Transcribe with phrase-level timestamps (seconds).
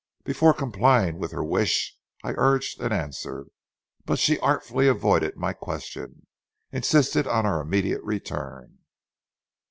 [0.23, 3.45] Before complying with her wish, I urged an answer;
[4.03, 6.25] but she, artfully avoiding my question,
[6.71, 8.79] insisted on our immediate return.